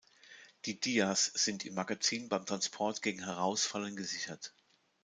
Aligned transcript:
Die 0.65 0.79
Dias 0.79 1.25
sind 1.25 1.63
im 1.63 1.75
Magazin 1.75 2.27
beim 2.27 2.47
Transport 2.47 3.03
gegen 3.03 3.23
Herausfallen 3.23 3.95
gesichert. 3.95 4.51